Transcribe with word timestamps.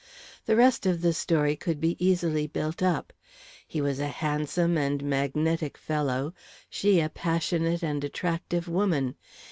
The 0.47 0.55
rest 0.55 0.87
of 0.87 1.03
the 1.03 1.13
story 1.13 1.55
could 1.55 1.79
be 1.79 1.95
easily 2.03 2.47
built 2.47 2.81
up. 2.81 3.13
He 3.67 3.81
was 3.81 3.99
a 3.99 4.07
handsome 4.07 4.75
and 4.75 5.03
magnetic 5.03 5.77
fellow, 5.77 6.33
she 6.71 6.99
a 7.01 7.07
passionate 7.07 7.83
and 7.83 8.03
attractive 8.03 8.67
woman. 8.67 9.13